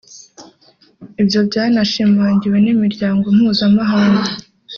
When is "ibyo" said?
1.21-1.39